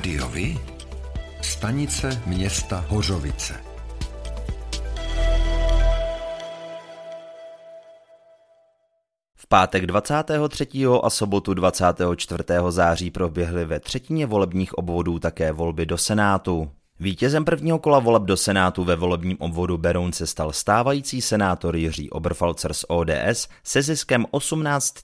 Rádiovi? 0.00 0.58
Stanice 1.42 2.22
města 2.26 2.84
Hořovice. 2.88 3.54
V 9.34 9.46
pátek 9.48 9.86
23. 9.86 10.66
a 11.02 11.10
sobotu 11.10 11.54
24. 11.54 12.44
září 12.68 13.10
proběhly 13.10 13.64
ve 13.64 13.80
třetině 13.80 14.26
volebních 14.26 14.74
obvodů 14.74 15.18
také 15.18 15.52
volby 15.52 15.86
do 15.86 15.98
Senátu. 15.98 16.70
Vítězem 17.02 17.44
prvního 17.44 17.78
kola 17.78 17.98
voleb 17.98 18.22
do 18.22 18.36
Senátu 18.36 18.84
ve 18.84 18.96
volebním 18.96 19.36
obvodu 19.40 19.78
Beroun 19.78 20.12
se 20.12 20.26
stal 20.26 20.52
stávající 20.52 21.20
senátor 21.20 21.76
Jiří 21.76 22.10
Oberfalzer 22.10 22.74
z 22.74 22.84
ODS 22.88 23.48
se 23.64 23.82
ziskem 23.82 24.26
18 24.30 24.94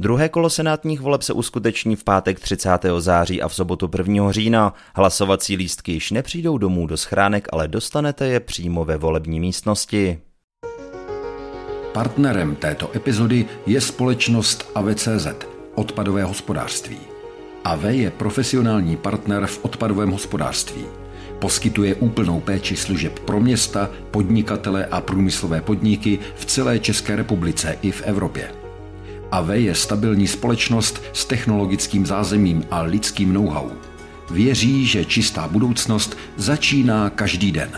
Druhé 0.00 0.28
kolo 0.28 0.50
senátních 0.50 1.00
voleb 1.00 1.22
se 1.22 1.32
uskuteční 1.32 1.96
v 1.96 2.04
pátek 2.04 2.40
30. 2.40 2.70
září 2.98 3.42
a 3.42 3.48
v 3.48 3.54
sobotu 3.54 3.90
1. 3.98 4.32
října. 4.32 4.74
Hlasovací 4.94 5.56
lístky 5.56 5.92
již 5.92 6.10
nepřijdou 6.10 6.58
domů 6.58 6.86
do 6.86 6.96
schránek, 6.96 7.48
ale 7.52 7.68
dostanete 7.68 8.26
je 8.26 8.40
přímo 8.40 8.84
ve 8.84 8.96
volební 8.96 9.40
místnosti. 9.40 10.18
Partnerem 11.92 12.56
této 12.56 12.90
epizody 12.96 13.46
je 13.66 13.80
společnost 13.80 14.70
AVCZ, 14.74 15.26
odpadové 15.74 16.24
hospodářství. 16.24 16.98
AV 17.64 17.84
je 17.84 18.10
profesionální 18.10 18.96
partner 18.96 19.46
v 19.46 19.64
odpadovém 19.64 20.10
hospodářství. 20.10 20.84
Poskytuje 21.38 21.94
úplnou 21.94 22.40
péči 22.40 22.76
služeb 22.76 23.18
pro 23.18 23.40
města, 23.40 23.90
podnikatele 24.10 24.86
a 24.86 25.00
průmyslové 25.00 25.60
podniky 25.60 26.18
v 26.34 26.44
celé 26.44 26.78
České 26.78 27.16
republice 27.16 27.78
i 27.82 27.90
v 27.90 28.02
Evropě. 28.02 28.57
AV 29.30 29.48
je 29.48 29.74
stabilní 29.74 30.26
společnost 30.26 31.02
s 31.12 31.24
technologickým 31.24 32.06
zázemím 32.06 32.64
a 32.70 32.82
lidským 32.82 33.32
know-how. 33.32 33.70
Věří, 34.30 34.86
že 34.86 35.04
čistá 35.04 35.48
budoucnost 35.48 36.16
začíná 36.36 37.10
každý 37.10 37.52
den. 37.52 37.70